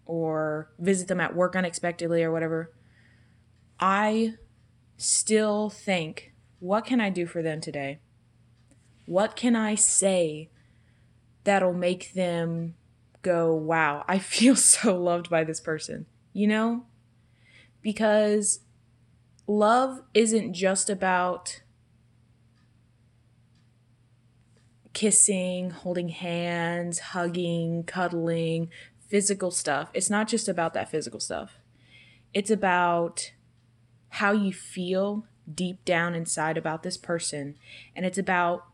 or 0.06 0.70
visit 0.78 1.08
them 1.08 1.22
at 1.22 1.34
work 1.34 1.56
unexpectedly 1.56 2.22
or 2.24 2.32
whatever, 2.34 2.74
I 3.80 4.36
still 4.98 5.70
think, 5.70 6.34
what 6.60 6.86
can 6.86 7.00
I 7.00 7.10
do 7.10 7.26
for 7.26 7.42
them 7.42 7.62
today? 7.62 8.00
What 9.06 9.36
can 9.36 9.56
I 9.56 9.76
say 9.76 10.50
that'll 11.44 11.74
make 11.74 12.14
them 12.14 12.76
go, 13.22 13.54
wow, 13.54 14.04
I 14.08 14.20
feel 14.20 14.56
so 14.56 14.98
loved 14.98 15.30
by 15.30 15.44
this 15.44 15.62
person? 15.62 16.06
You 16.34 16.48
know? 16.48 16.86
Because 17.82 18.60
love 19.48 20.02
isn't 20.14 20.54
just 20.54 20.90
about 20.90 21.62
kissing, 24.94 25.70
holding 25.70 26.10
hands, 26.10 27.00
hugging, 27.00 27.84
cuddling, 27.84 28.70
physical 29.08 29.50
stuff. 29.50 29.90
It's 29.94 30.10
not 30.10 30.28
just 30.28 30.50
about 30.50 30.74
that 30.74 30.92
physical 30.92 31.22
stuff. 31.22 31.58
It's 32.34 32.52
about 32.52 33.32
how 34.10 34.32
you 34.32 34.52
feel 34.52 35.26
deep 35.54 35.84
down 35.86 36.16
inside 36.16 36.58
about 36.58 36.84
this 36.84 36.98
person. 36.98 37.56
And 37.96 38.06
it's 38.06 38.18
about 38.18 38.66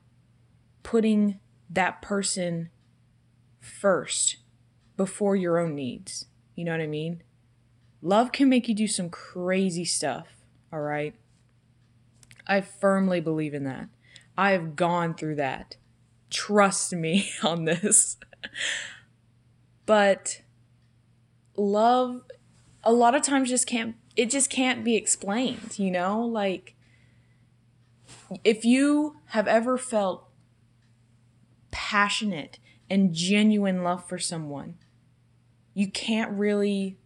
putting 0.84 1.40
that 1.70 2.02
person 2.02 2.70
first 3.60 4.38
before 4.98 5.36
your 5.36 5.60
own 5.60 5.76
needs. 5.76 6.28
You 6.56 6.66
know 6.66 6.72
what 6.72 6.82
I 6.82 6.88
mean? 6.88 7.24
Love 8.02 8.32
can 8.32 8.50
make 8.50 8.68
you 8.68 8.76
do 8.76 8.88
some 8.88 9.10
crazy 9.10 9.86
stuff, 9.86 10.28
all 10.72 10.82
right? 10.82 11.16
I 12.48 12.62
firmly 12.62 13.20
believe 13.20 13.54
in 13.54 13.64
that. 13.64 13.90
I 14.38 14.52
have 14.52 14.76
gone 14.76 15.16
through 15.16 15.36
that. 15.36 15.78
Trust 16.30 16.94
me 16.94 17.30
on 17.44 17.66
this. 17.66 18.18
but 19.86 20.42
love 21.56 22.22
a 22.84 22.94
lot 22.94 23.16
of 23.16 23.22
times 23.24 23.50
just 23.50 23.66
can't 23.66 23.96
it 24.16 24.30
just 24.30 24.50
can't 24.50 24.84
be 24.84 24.96
explained, 24.96 25.78
you 25.78 25.92
know? 25.92 26.22
Like, 26.22 26.76
if 28.44 28.66
you 28.66 29.18
have 29.28 29.48
ever 29.48 29.78
felt 29.78 30.28
passionate 31.72 32.60
and 32.90 33.14
genuine 33.14 33.84
love 33.84 34.08
for 34.08 34.18
someone, 34.18 34.76
you 35.74 35.90
can't 35.90 36.32
really 36.32 36.98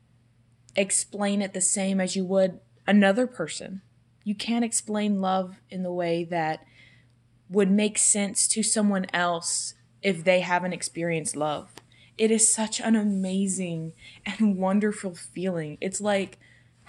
explain 0.76 1.42
it 1.42 1.54
the 1.54 1.62
same 1.62 2.00
as 2.00 2.16
you 2.16 2.24
would 2.26 2.60
another 2.86 3.28
person. 3.28 3.82
You 4.24 4.36
can't 4.36 4.66
explain 4.66 5.22
love 5.22 5.56
in 5.70 5.84
the 5.84 5.92
way 5.92 6.24
that 6.26 6.64
would 7.50 7.72
make 7.72 7.98
sense 7.98 8.48
to 8.50 8.62
someone 8.62 9.08
else 9.12 9.74
if 10.04 10.24
they 10.24 10.42
haven't 10.42 10.74
experienced 10.74 11.36
love. 11.36 11.74
It 12.18 12.32
is 12.32 12.54
such 12.54 12.80
an 12.80 12.96
amazing 12.96 13.94
and 14.26 14.58
wonderful 14.58 15.16
feeling. 15.16 15.78
It's 15.82 16.00
like 16.00 16.38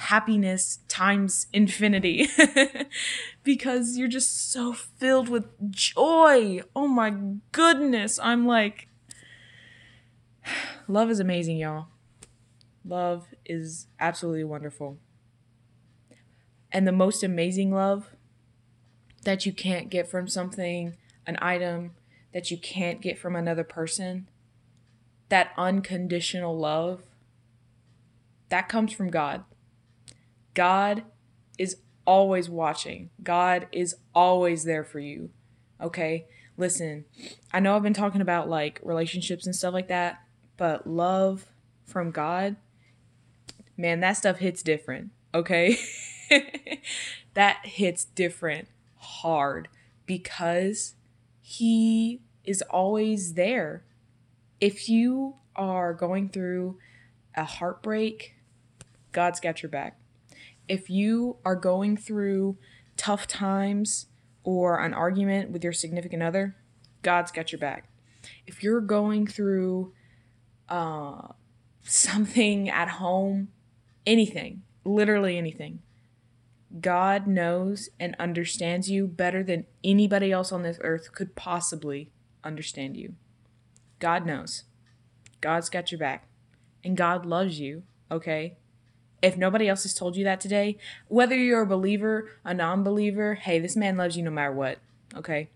happiness 0.01 0.79
times 0.89 1.47
infinity 1.53 2.27
because 3.45 3.99
you're 3.99 4.09
just 4.09 4.51
so 4.51 4.73
filled 4.73 5.29
with 5.29 5.47
joy. 5.71 6.63
Oh 6.75 6.89
my 6.89 7.15
goodness. 7.53 8.19
I'm 8.23 8.47
like, 8.47 8.89
love 10.89 11.11
is 11.11 11.21
amazing, 11.21 11.59
y'all. 11.59 11.89
Love 12.83 13.27
is 13.45 13.89
absolutely 14.01 14.45
wonderful. 14.45 14.97
And 16.73 16.87
the 16.87 16.93
most 16.93 17.23
amazing 17.23 17.71
love 17.71 18.15
that 19.25 19.45
you 19.45 19.53
can't 19.53 19.91
get 19.91 20.09
from 20.09 20.29
something, 20.29 20.97
an 21.27 21.37
item 21.43 21.91
that 22.33 22.51
you 22.51 22.57
can't 22.57 23.03
get 23.03 23.19
from 23.19 23.37
another 23.37 23.65
person, 23.65 24.29
that 25.29 25.53
unconditional 25.59 26.59
love, 26.59 27.03
that 28.49 28.67
comes 28.67 28.95
from 28.95 29.11
God. 29.11 29.45
God 30.55 31.05
is 31.59 31.77
always 32.07 32.49
watching. 32.49 33.11
God 33.23 33.69
is 33.73 33.97
always 34.15 34.65
there 34.65 34.85
for 34.85 34.99
you. 34.99 35.31
Okay? 35.81 36.27
Listen, 36.57 37.05
I 37.53 37.61
know 37.61 37.77
I've 37.77 37.83
been 37.83 37.95
talking 37.95 38.21
about 38.21 38.49
like 38.49 38.81
relationships 38.83 39.47
and 39.47 39.55
stuff 39.55 39.73
like 39.73 39.89
that, 39.89 40.23
but 40.57 40.87
love 40.87 41.47
from 41.85 42.11
God, 42.11 42.57
man, 43.77 44.01
that 44.01 44.17
stuff 44.17 44.39
hits 44.39 44.63
different. 44.63 45.11
Okay? 45.33 45.79
that 47.35 47.65
hits 47.65 48.05
different 48.05 48.69
hard 48.97 49.69
because 50.07 50.95
He 51.41 52.21
is 52.45 52.63
always 52.63 53.35
there. 53.35 53.85
If 54.61 54.89
you 54.89 55.37
are 55.57 55.95
going 55.95 56.29
through 56.29 56.79
a 57.37 57.45
heartbreak, 57.45 58.35
God's 59.13 59.41
got 59.41 59.63
your 59.63 59.71
back 59.71 60.00
if 60.71 60.89
you 60.89 61.37
are 61.45 61.57
going 61.57 61.97
through 61.97 62.57
tough 62.97 63.27
times 63.27 64.07
or 64.45 64.79
an 64.79 64.95
argument 64.95 65.51
with 65.51 65.65
your 65.65 65.73
significant 65.73 66.23
other, 66.23 66.55
God's 67.03 67.33
got 67.33 67.51
your 67.51 67.59
back. 67.59 67.89
If 68.47 68.63
you're 68.63 68.81
going 68.81 69.27
through 69.27 69.93
uh, 70.69 71.29
something 71.83 72.71
at 72.71 72.89
home, 72.89 73.49
anything, 74.07 74.63
literally 74.85 75.37
anything, 75.37 75.81
God 76.81 77.27
knows 77.27 77.89
and 77.99 78.15
understands 78.21 78.89
you 78.89 79.09
better 79.09 79.43
than 79.43 79.67
anybody 79.83 80.31
else 80.31 80.53
on 80.53 80.63
this 80.63 80.79
earth 80.83 81.11
could 81.13 81.35
possibly 81.35 82.13
understand 82.45 82.97
you. 82.97 83.15
God 83.99 84.25
knows. 84.25 84.63
God's 85.41 85.69
got 85.69 85.91
your 85.91 85.99
back. 85.99 86.29
And 86.85 86.97
God 86.97 87.27
loves 87.27 87.59
you, 87.59 87.83
okay? 88.09 88.57
If 89.23 89.37
nobody 89.37 89.69
else 89.69 89.83
has 89.83 89.95
told 89.95 90.17
you 90.17 90.25
that 90.25 90.41
today, 90.41 90.79
whether 91.09 91.37
you're 91.37 91.63
a 91.63 91.67
believer, 91.67 92.31
a 92.45 92.55
non-believer, 92.55 93.35
hey, 93.35 93.59
this 93.59 93.77
man 93.77 93.97
loves 93.97 94.17
you 94.17 94.23
no 94.23 94.31
matter 94.31 94.53
what. 94.53 94.79
Okay? 95.15 95.51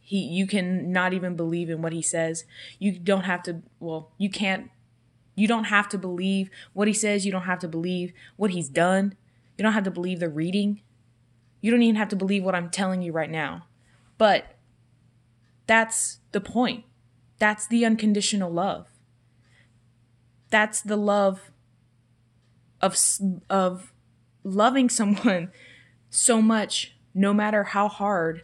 He 0.00 0.18
you 0.18 0.46
can 0.46 0.92
not 0.92 1.12
even 1.12 1.34
believe 1.34 1.68
in 1.70 1.82
what 1.82 1.92
he 1.92 2.02
says. 2.02 2.44
You 2.78 2.92
don't 2.92 3.24
have 3.24 3.42
to 3.44 3.62
well, 3.80 4.12
you 4.18 4.30
can't 4.30 4.70
you 5.34 5.48
don't 5.48 5.64
have 5.64 5.88
to 5.90 5.98
believe 5.98 6.48
what 6.72 6.86
he 6.86 6.94
says. 6.94 7.26
You 7.26 7.32
don't 7.32 7.42
have 7.42 7.58
to 7.60 7.68
believe 7.68 8.12
what 8.36 8.52
he's 8.52 8.68
done. 8.68 9.16
You 9.56 9.62
don't 9.62 9.72
have 9.72 9.84
to 9.84 9.90
believe 9.90 10.20
the 10.20 10.28
reading. 10.28 10.80
You 11.60 11.70
don't 11.70 11.82
even 11.82 11.96
have 11.96 12.08
to 12.10 12.16
believe 12.16 12.44
what 12.44 12.54
I'm 12.54 12.70
telling 12.70 13.02
you 13.02 13.12
right 13.12 13.30
now. 13.30 13.66
But 14.18 14.54
that's 15.66 16.20
the 16.32 16.40
point. 16.40 16.84
That's 17.38 17.66
the 17.66 17.84
unconditional 17.84 18.50
love. 18.50 18.86
That's 20.50 20.80
the 20.80 20.96
love 20.96 21.50
of 22.80 22.96
of 23.48 23.92
loving 24.44 24.88
someone 24.88 25.50
so 26.10 26.40
much 26.40 26.94
no 27.14 27.32
matter 27.32 27.64
how 27.64 27.88
hard 27.88 28.42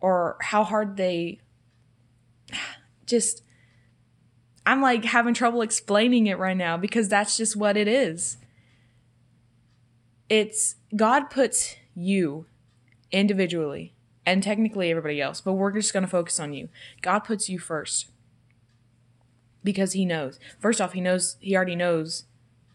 or 0.00 0.36
how 0.40 0.64
hard 0.64 0.96
they 0.96 1.40
just 3.06 3.42
I'm 4.64 4.80
like 4.80 5.04
having 5.04 5.34
trouble 5.34 5.62
explaining 5.62 6.26
it 6.26 6.38
right 6.38 6.56
now 6.56 6.76
because 6.76 7.08
that's 7.08 7.36
just 7.36 7.56
what 7.56 7.76
it 7.76 7.88
is. 7.88 8.36
It's 10.28 10.76
God 10.94 11.30
puts 11.30 11.76
you 11.94 12.46
individually 13.10 13.94
and 14.24 14.42
technically 14.42 14.90
everybody 14.90 15.20
else, 15.20 15.40
but 15.40 15.54
we're 15.54 15.72
just 15.72 15.92
going 15.92 16.04
to 16.04 16.08
focus 16.08 16.38
on 16.38 16.52
you. 16.52 16.68
God 17.02 17.20
puts 17.20 17.48
you 17.48 17.58
first 17.58 18.06
because 19.64 19.92
he 19.92 20.04
knows. 20.04 20.38
First 20.60 20.80
off, 20.80 20.92
he 20.92 21.00
knows 21.00 21.36
he 21.40 21.56
already 21.56 21.76
knows 21.76 22.24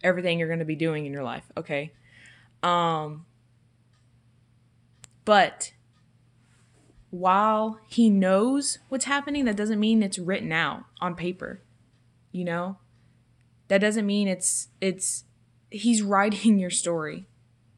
everything 0.03 0.39
you're 0.39 0.47
going 0.47 0.59
to 0.59 0.65
be 0.65 0.75
doing 0.75 1.05
in 1.05 1.13
your 1.13 1.23
life, 1.23 1.45
okay? 1.57 1.91
Um 2.63 3.25
but 5.25 5.73
while 7.09 7.79
he 7.87 8.09
knows 8.09 8.79
what's 8.89 9.05
happening, 9.05 9.45
that 9.45 9.55
doesn't 9.55 9.79
mean 9.79 10.03
it's 10.03 10.19
written 10.19 10.51
out 10.51 10.83
on 11.01 11.15
paper. 11.15 11.61
You 12.31 12.45
know? 12.45 12.77
That 13.67 13.81
doesn't 13.81 14.05
mean 14.05 14.27
it's 14.27 14.69
it's 14.79 15.25
he's 15.69 16.01
writing 16.01 16.59
your 16.59 16.69
story. 16.69 17.27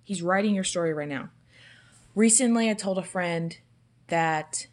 He's 0.04 0.22
writing 0.22 0.56
your 0.56 0.64
story 0.64 0.94
right 0.94 1.08
now. 1.08 1.30
Recently 2.16 2.70
I 2.70 2.74
told 2.74 2.98
a 2.98 3.04
friend 3.04 3.58
that 4.08 4.68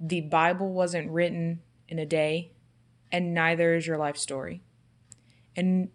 the 0.00 0.20
Bible 0.20 0.72
wasn't 0.72 1.10
written 1.10 1.60
in 1.88 1.98
a 1.98 2.06
day 2.06 2.52
and 3.10 3.34
neither 3.34 3.74
is 3.74 3.86
your 3.86 3.98
life 3.98 4.16
story. 4.16 4.62
And 5.56 5.90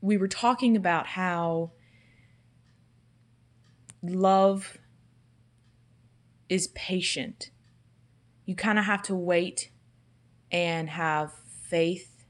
we 0.00 0.16
were 0.16 0.28
talking 0.28 0.76
about 0.76 1.06
how 1.08 1.72
love 4.02 4.78
is 6.48 6.68
patient. 6.68 7.50
You 8.46 8.54
kind 8.54 8.78
of 8.78 8.84
have 8.84 9.02
to 9.02 9.14
wait 9.14 9.70
and 10.50 10.88
have 10.90 11.32
faith 11.62 12.24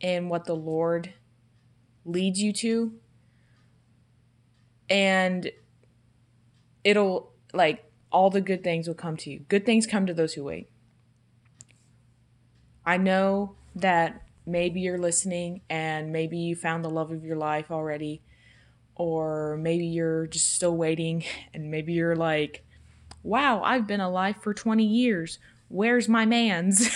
in 0.00 0.28
what 0.28 0.44
the 0.44 0.56
Lord 0.56 1.14
leads 2.04 2.40
you 2.42 2.52
to. 2.54 2.92
And 4.90 5.50
it'll, 6.82 7.32
like, 7.52 7.84
all 8.10 8.30
the 8.30 8.40
good 8.40 8.64
things 8.64 8.88
will 8.88 8.94
come 8.94 9.16
to 9.18 9.30
you. 9.30 9.40
Good 9.40 9.66
things 9.66 9.86
come 9.86 10.06
to 10.06 10.14
those 10.14 10.34
who 10.34 10.44
wait. 10.44 10.70
I 12.86 12.96
know 12.96 13.56
that 13.74 14.22
maybe 14.48 14.80
you're 14.80 14.98
listening 14.98 15.60
and 15.68 16.10
maybe 16.10 16.38
you 16.38 16.56
found 16.56 16.84
the 16.84 16.90
love 16.90 17.12
of 17.12 17.24
your 17.24 17.36
life 17.36 17.70
already, 17.70 18.22
or 18.94 19.58
maybe 19.58 19.86
you're 19.86 20.26
just 20.26 20.52
still 20.54 20.76
waiting 20.76 21.24
and 21.54 21.70
maybe 21.70 21.92
you're 21.92 22.16
like, 22.16 22.64
wow, 23.22 23.62
I've 23.62 23.86
been 23.86 24.00
alive 24.00 24.36
for 24.40 24.54
20 24.54 24.84
years. 24.84 25.38
Where's 25.68 26.08
my 26.08 26.24
man's? 26.24 26.88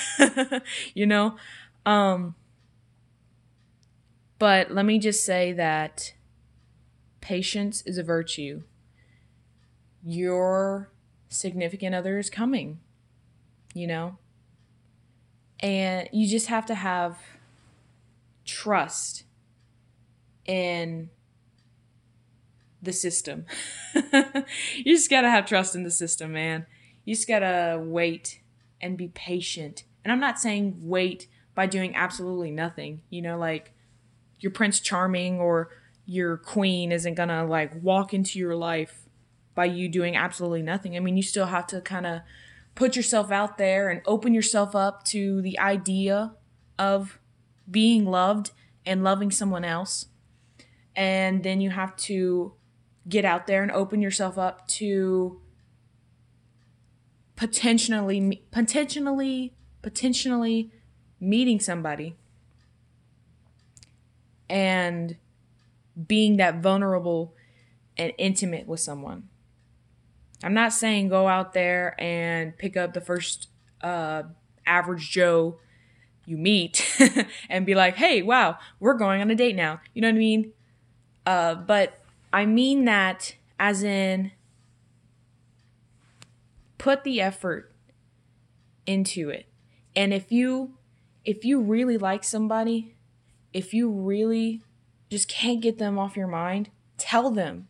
you 0.95 1.05
know? 1.07 1.37
Um, 1.85 2.35
but 4.39 4.71
let 4.71 4.87
me 4.87 4.99
just 4.99 5.25
say 5.25 5.53
that 5.53 6.15
patience 7.21 7.83
is 7.83 7.99
a 7.99 8.03
virtue. 8.03 8.63
Your 10.03 10.91
significant 11.29 11.95
other 11.95 12.19
is 12.19 12.31
coming, 12.31 12.81
you 13.75 13.87
know? 13.87 14.17
And 15.61 16.09
you 16.13 16.27
just 16.27 16.47
have 16.47 16.67
to 16.67 16.75
have 16.75 17.19
trust 18.45 19.25
in 20.47 21.11
the 22.83 22.93
system. 22.93 23.47
you 23.95 24.97
just 24.97 25.11
gotta 25.11 25.31
have 25.31 25.47
trust 25.47 25.75
in 25.75 25.85
the 25.85 25.91
system, 25.91 26.33
man. 26.33 26.67
You 27.05 27.15
just 27.15 27.29
gotta 27.29 27.81
wait 27.81 28.41
and 28.81 28.99
be 28.99 29.09
patient. 29.09 29.85
And 30.05 30.13
I'm 30.13 30.21
not 30.21 30.41
saying 30.41 30.77
wait 30.81 31.29
by 31.55 31.67
doing 31.67 31.95
absolutely 31.95 32.51
nothing. 32.51 33.03
You 33.09 33.23
know, 33.23 33.39
like 33.39 33.73
your 34.41 34.51
Prince 34.51 34.81
Charming 34.81 35.39
or 35.39 35.71
your 36.05 36.37
queen 36.37 36.91
isn't 36.91 37.15
gonna 37.15 37.45
like 37.45 37.73
walk 37.81 38.13
into 38.13 38.39
your 38.39 38.57
life 38.57 39.09
by 39.55 39.67
you 39.67 39.89
doing 39.89 40.17
absolutely 40.17 40.63
nothing. 40.63 40.97
I 40.97 41.01
mean, 41.01 41.17
you 41.17 41.23
still 41.23 41.47
have 41.47 41.67
to 41.69 41.81
kind 41.81 42.07
of 42.07 42.23
put 42.75 42.97
yourself 42.97 43.31
out 43.31 43.59
there 43.59 43.91
and 43.91 44.01
open 44.07 44.35
yourself 44.35 44.75
up 44.75 45.05
to 45.05 45.43
the 45.43 45.59
idea 45.59 46.33
of 46.79 47.19
being 47.71 48.05
loved 48.05 48.51
and 48.85 49.05
loving 49.05 49.31
someone 49.31 49.65
else. 49.65 50.07
And 50.95 51.43
then 51.43 51.61
you 51.61 51.71
have 51.71 51.97
to 51.97 52.55
get 53.09 53.25
out 53.25 53.47
there 53.47 53.63
and 53.63 53.73
open 53.73 54.01
yourself 54.01 54.39
up 54.39 54.67
to 54.69 55.41
potentially 57.37 58.43
potentially 58.51 59.55
potentially 59.81 60.71
meeting 61.19 61.59
somebody 61.59 62.15
and 64.49 65.17
being 66.07 66.37
that 66.37 66.61
vulnerable 66.61 67.35
and 67.97 68.13
intimate 68.19 68.67
with 68.67 68.81
someone. 68.81 69.29
I'm 70.45 70.55
not 70.55 70.73
saying 70.73 71.09
go 71.09 71.29
out 71.29 71.53
there 71.53 71.95
and 72.01 72.57
pick 72.57 72.77
up 72.77 72.95
the 72.95 73.01
first 73.01 73.49
uh, 73.81 74.25
average 74.67 75.11
Joe 75.11 75.59
you 76.33 76.39
meet 76.39 76.99
and 77.51 77.67
be 77.67 77.75
like, 77.75 77.97
hey, 77.97 78.23
wow, 78.23 78.57
we're 78.81 78.95
going 78.95 79.21
on 79.21 79.31
a 79.31 79.35
date 79.35 79.55
now. 79.55 79.81
You 79.93 80.01
know 80.01 80.09
what 80.09 80.15
I 80.15 80.19
mean? 80.19 80.53
Uh, 81.27 81.55
but 81.55 82.01
I 82.33 82.47
mean 82.47 82.87
that 82.87 83.35
as 83.61 83.83
in 83.83 84.33
put 86.79 87.05
the 87.05 87.21
effort 87.21 87.71
into 88.87 89.29
it. 89.29 89.47
And 89.95 90.15
if 90.15 90.33
you 90.33 90.79
if 91.25 91.45
you 91.45 91.61
really 91.61 91.99
like 91.99 92.25
somebody, 92.25 92.97
if 93.53 93.75
you 93.75 93.91
really 93.91 94.63
just 95.11 95.29
can't 95.29 95.61
get 95.61 95.79
them 95.79 95.99
off 95.99 96.17
your 96.17 96.27
mind, 96.27 96.71
tell 96.97 97.31
them. 97.31 97.69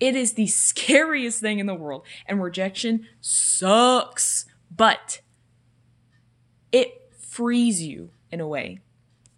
It 0.00 0.16
is 0.16 0.32
the 0.32 0.46
scariest 0.68 1.40
thing 1.40 1.58
in 1.58 1.66
the 1.66 1.74
world 1.74 2.02
and 2.26 2.42
rejection 2.42 3.06
sucks, 3.20 4.46
but 4.74 5.20
it 6.72 7.03
frees 7.34 7.82
you 7.82 8.10
in 8.30 8.40
a 8.40 8.46
way. 8.46 8.78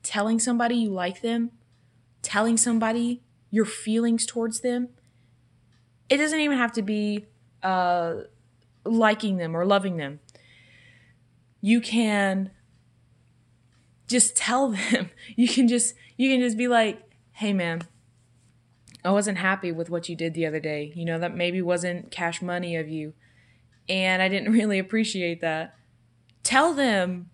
Telling 0.02 0.38
somebody 0.38 0.74
you 0.74 0.90
like 0.90 1.22
them, 1.22 1.50
telling 2.20 2.58
somebody 2.58 3.22
your 3.50 3.64
feelings 3.64 4.26
towards 4.26 4.60
them. 4.60 4.90
It 6.10 6.18
doesn't 6.18 6.38
even 6.38 6.58
have 6.58 6.72
to 6.72 6.82
be 6.82 7.24
uh, 7.62 8.16
liking 8.84 9.38
them 9.38 9.56
or 9.56 9.64
loving 9.64 9.96
them. 9.96 10.20
You 11.62 11.80
can 11.80 12.50
just 14.08 14.36
tell 14.36 14.68
them. 14.90 15.08
You 15.34 15.48
can 15.48 15.66
just 15.66 15.94
you 16.18 16.30
can 16.30 16.40
just 16.40 16.58
be 16.58 16.68
like, 16.68 17.02
"Hey 17.32 17.54
man, 17.54 17.80
I 19.06 19.10
wasn't 19.10 19.38
happy 19.38 19.72
with 19.72 19.88
what 19.88 20.10
you 20.10 20.14
did 20.16 20.34
the 20.34 20.44
other 20.44 20.60
day. 20.60 20.92
You 20.94 21.06
know, 21.06 21.18
that 21.18 21.34
maybe 21.34 21.62
wasn't 21.62 22.10
cash 22.10 22.42
money 22.42 22.76
of 22.76 22.90
you, 22.90 23.14
and 23.88 24.20
I 24.20 24.28
didn't 24.28 24.52
really 24.60 24.78
appreciate 24.78 25.40
that." 25.40 25.74
Tell 26.42 26.74
them 26.74 27.30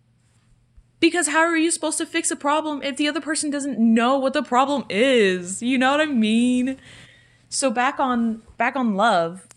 because 1.03 1.27
how 1.27 1.41
are 1.41 1.57
you 1.57 1.73
supposed 1.73 1.99
to 1.99 2.07
fix 2.07 2.31
a 2.31 2.37
problem 2.37 2.81
if 2.81 2.97
the 2.97 3.09
other 3.09 3.21
person 3.21 3.51
doesn't 3.51 3.77
know 3.77 4.17
what 4.17 4.35
the 4.35 4.43
problem 4.43 4.85
is? 4.89 5.61
You 5.61 5.77
know 5.77 5.91
what 5.91 6.01
I 6.01 6.07
mean? 6.07 6.79
So 7.49 7.73
back 7.73 7.99
on 7.99 8.43
back 8.57 8.77
on 8.77 8.95
love, 8.95 9.49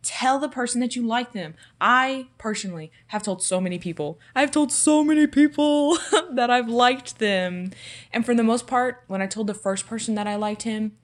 tell 0.00 0.38
the 0.38 0.48
person 0.48 0.80
that 0.80 0.96
you 0.96 1.06
like 1.06 1.32
them. 1.32 1.56
I 1.78 2.28
personally 2.38 2.90
have 3.08 3.22
told 3.22 3.42
so 3.42 3.60
many 3.60 3.78
people. 3.78 4.18
I've 4.34 4.50
told 4.50 4.72
so 4.72 5.04
many 5.04 5.26
people 5.26 5.98
that 6.32 6.48
I've 6.48 6.70
liked 6.70 7.18
them. 7.18 7.72
And 8.10 8.24
for 8.24 8.34
the 8.34 8.42
most 8.42 8.66
part, 8.66 9.04
when 9.06 9.20
I 9.20 9.26
told 9.26 9.46
the 9.46 9.52
first 9.52 9.86
person 9.86 10.14
that 10.14 10.26
I 10.26 10.36
liked 10.36 10.62
him, 10.62 10.96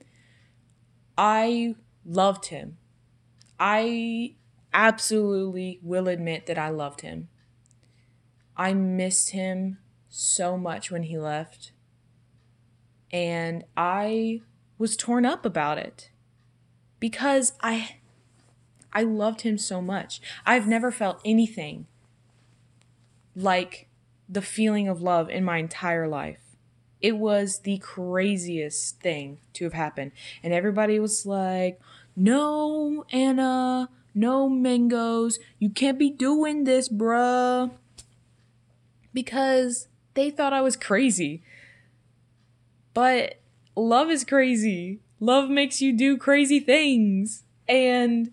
I 1.15 1.75
loved 2.03 2.47
him. 2.47 2.77
I 3.59 4.33
absolutely 4.73 5.79
will 5.83 6.07
admit 6.07 6.47
that 6.47 6.57
I 6.57 6.69
loved 6.69 7.01
him. 7.01 7.29
I 8.57 8.73
missed 8.73 9.29
him 9.29 9.77
so 10.11 10.57
much 10.57 10.91
when 10.91 11.03
he 11.03 11.17
left. 11.17 11.71
and 13.11 13.63
I 13.75 14.41
was 14.77 14.95
torn 14.95 15.25
up 15.25 15.45
about 15.45 15.77
it 15.77 16.11
because 16.99 17.53
I 17.61 17.97
I 18.93 19.03
loved 19.03 19.41
him 19.41 19.57
so 19.57 19.81
much. 19.81 20.21
I've 20.45 20.67
never 20.67 20.91
felt 20.91 21.21
anything 21.25 21.87
like 23.35 23.87
the 24.27 24.41
feeling 24.41 24.87
of 24.87 25.01
love 25.01 25.29
in 25.29 25.43
my 25.43 25.57
entire 25.57 26.07
life. 26.07 26.39
It 27.01 27.17
was 27.17 27.59
the 27.59 27.77
craziest 27.79 28.99
thing 28.99 29.39
to 29.53 29.63
have 29.65 29.73
happened. 29.73 30.11
And 30.43 30.53
everybody 30.53 30.99
was 30.99 31.25
like, 31.25 31.79
no, 32.15 33.05
Anna, 33.11 33.89
no 34.13 34.47
mangoes. 34.49 35.39
You 35.59 35.69
can't 35.69 35.97
be 35.97 36.09
doing 36.11 36.65
this, 36.65 36.89
bruh. 36.89 37.71
Because 39.13 39.87
they 40.13 40.29
thought 40.29 40.53
I 40.53 40.61
was 40.61 40.75
crazy. 40.75 41.43
But 42.93 43.39
love 43.75 44.09
is 44.09 44.23
crazy. 44.23 44.99
Love 45.19 45.49
makes 45.49 45.81
you 45.81 45.95
do 45.95 46.17
crazy 46.17 46.59
things. 46.59 47.43
And 47.67 48.31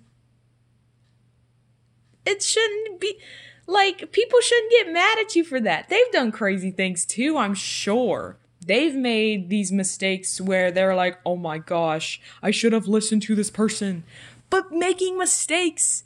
it 2.27 2.43
shouldn't 2.43 3.01
be 3.01 3.19
like 3.67 4.11
people 4.13 4.41
shouldn't 4.41 4.71
get 4.73 4.93
mad 4.93 5.19
at 5.19 5.37
you 5.37 5.45
for 5.45 5.61
that. 5.61 5.89
They've 5.89 6.11
done 6.13 6.33
crazy 6.33 6.71
things 6.71 7.05
too, 7.05 7.37
I'm 7.37 7.55
sure. 7.55 8.37
They've 8.65 8.95
made 8.95 9.49
these 9.49 9.73
mistakes 9.73 10.41
where 10.41 10.71
they're 10.71 10.95
like, 10.95 11.19
"Oh 11.25 11.37
my 11.37 11.59
gosh, 11.59 12.21
I 12.43 12.51
should 12.51 12.73
have 12.73 12.87
listened 12.89 13.23
to 13.23 13.35
this 13.35 13.51
person." 13.51 14.05
But 14.51 14.73
making 14.73 15.17
mistakes 15.17 16.05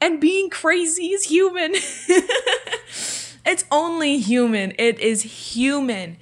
and 0.00 0.20
being 0.20 0.48
crazy 0.50 1.08
is 1.08 1.24
human. 1.24 1.74
it's 3.44 3.64
only 3.70 4.18
human. 4.18 4.72
It 4.78 4.98
is 4.98 5.52
human. 5.54 6.16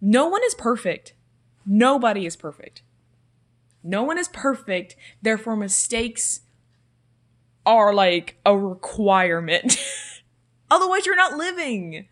No 0.00 0.26
one 0.26 0.42
is 0.44 0.54
perfect. 0.54 1.14
Nobody 1.66 2.26
is 2.26 2.36
perfect. 2.36 2.82
No 3.82 4.02
one 4.02 4.18
is 4.18 4.28
perfect. 4.28 4.96
Therefore, 5.22 5.56
mistakes 5.56 6.40
are 7.66 7.92
like 7.94 8.38
a 8.44 8.56
requirement. 8.56 9.76
Otherwise, 10.70 11.06
you're 11.06 11.16
not 11.16 11.36
living. 11.36 12.06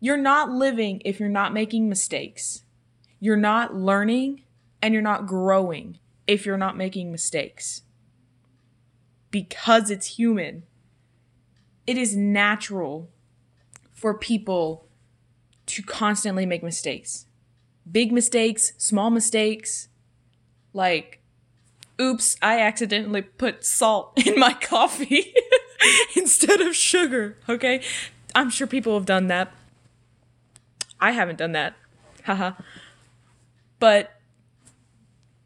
You're 0.00 0.16
not 0.16 0.50
living 0.50 1.02
if 1.04 1.20
you're 1.20 1.28
not 1.28 1.52
making 1.52 1.88
mistakes. 1.88 2.62
You're 3.20 3.36
not 3.36 3.74
learning 3.74 4.42
and 4.80 4.94
you're 4.94 5.02
not 5.02 5.26
growing 5.26 5.98
if 6.26 6.46
you're 6.46 6.56
not 6.56 6.76
making 6.76 7.12
mistakes. 7.12 7.82
Because 9.30 9.90
it's 9.90 10.16
human. 10.16 10.64
It 11.90 11.98
is 11.98 12.14
natural 12.14 13.10
for 13.90 14.14
people 14.14 14.86
to 15.66 15.82
constantly 15.82 16.46
make 16.46 16.62
mistakes. 16.62 17.26
Big 17.90 18.12
mistakes, 18.12 18.74
small 18.78 19.10
mistakes. 19.10 19.88
Like, 20.72 21.20
oops, 22.00 22.36
I 22.40 22.60
accidentally 22.60 23.22
put 23.22 23.64
salt 23.64 24.12
in 24.24 24.38
my 24.38 24.52
coffee 24.52 25.34
instead 26.16 26.60
of 26.60 26.76
sugar, 26.76 27.36
okay? 27.48 27.82
I'm 28.36 28.50
sure 28.50 28.68
people 28.68 28.94
have 28.94 29.04
done 29.04 29.26
that. 29.26 29.52
I 31.00 31.10
haven't 31.10 31.38
done 31.38 31.50
that. 31.52 31.74
Haha. 32.22 32.52
but 33.80 34.20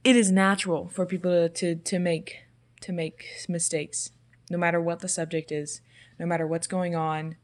it 0.05 0.15
is 0.15 0.31
natural 0.31 0.89
for 0.89 1.07
people 1.07 1.31
to, 1.31 1.49
to, 1.49 1.75
to 1.77 1.99
make 1.99 2.41
to 2.83 2.93
make 2.93 3.25
mistakes, 3.49 4.11
no 4.51 4.59
matter 4.59 4.79
what 4.79 5.01
the 5.01 5.09
subject 5.09 5.51
is, 5.51 5.81
no 6.19 6.27
matter 6.27 6.47
what's 6.47 6.67
going 6.67 6.95
on. 6.95 7.37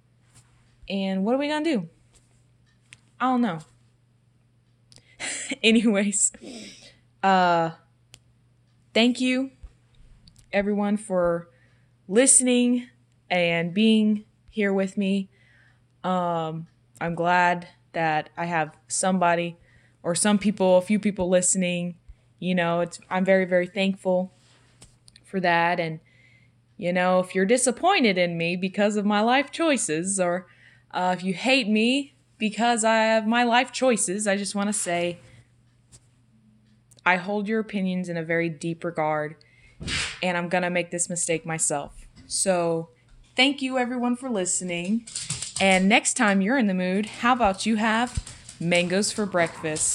And 0.88 1.24
what 1.24 1.34
are 1.34 1.38
we 1.38 1.48
gonna 1.48 1.64
do? 1.64 1.88
I 3.20 3.26
don't 3.26 3.42
know. 3.42 3.58
Anyways, 5.62 6.32
uh 7.22 7.70
thank 8.94 9.20
you 9.20 9.50
everyone 10.52 10.96
for 10.96 11.48
listening 12.08 12.88
and 13.30 13.72
being 13.72 14.24
here 14.48 14.72
with 14.72 14.96
me. 14.96 15.28
Um 16.02 16.66
I'm 17.00 17.14
glad 17.14 17.68
that 17.92 18.30
I 18.36 18.46
have 18.46 18.76
somebody 18.88 19.56
or 20.02 20.14
some 20.14 20.38
people, 20.38 20.78
a 20.78 20.82
few 20.82 20.98
people 20.98 21.28
listening. 21.28 21.96
You 22.38 22.54
know, 22.54 22.80
it's 22.80 23.00
I'm 23.10 23.24
very 23.24 23.44
very 23.44 23.66
thankful 23.66 24.32
for 25.24 25.40
that 25.40 25.78
and 25.78 26.00
you 26.80 26.94
know, 26.94 27.20
if 27.20 27.34
you're 27.34 27.44
disappointed 27.44 28.16
in 28.16 28.38
me 28.38 28.56
because 28.56 28.96
of 28.96 29.04
my 29.04 29.20
life 29.20 29.50
choices 29.50 30.18
or 30.18 30.46
uh, 30.92 31.14
if 31.14 31.22
you 31.22 31.34
hate 31.34 31.68
me 31.68 32.14
because 32.38 32.84
I 32.84 32.96
have 32.96 33.26
my 33.26 33.44
life 33.44 33.70
choices, 33.70 34.26
I 34.26 34.38
just 34.38 34.54
want 34.54 34.70
to 34.70 34.72
say 34.72 35.18
I 37.04 37.16
hold 37.16 37.48
your 37.48 37.60
opinions 37.60 38.08
in 38.08 38.16
a 38.16 38.22
very 38.22 38.48
deep 38.48 38.82
regard 38.82 39.36
and 40.22 40.38
I'm 40.38 40.48
going 40.48 40.62
to 40.62 40.70
make 40.70 40.90
this 40.90 41.10
mistake 41.10 41.44
myself. 41.44 41.92
So, 42.26 42.88
thank 43.36 43.60
you 43.60 43.76
everyone 43.76 44.16
for 44.16 44.30
listening. 44.30 45.06
And 45.60 45.86
next 45.86 46.14
time 46.14 46.40
you're 46.40 46.56
in 46.56 46.66
the 46.66 46.72
mood, 46.72 47.04
how 47.04 47.34
about 47.34 47.66
you 47.66 47.76
have 47.76 48.24
mangoes 48.58 49.12
for 49.12 49.26
breakfast? 49.26 49.88